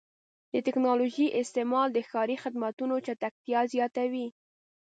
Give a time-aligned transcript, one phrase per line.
[0.53, 4.27] د ټکنالوژۍ استعمال د ښاري خدماتو چټکتیا زیاتوي.